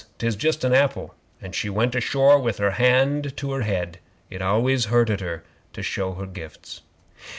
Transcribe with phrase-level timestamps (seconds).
[0.17, 1.13] "'Tis just a apple,"
[1.43, 3.99] and she went ashore with her hand to her head.
[4.31, 5.43] It always hurted her
[5.73, 6.81] to show her gifts.